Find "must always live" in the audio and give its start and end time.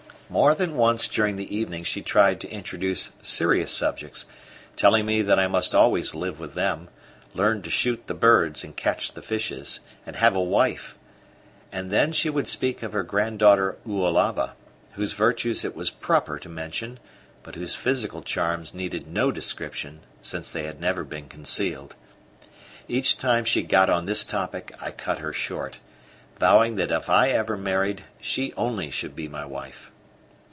5.49-6.39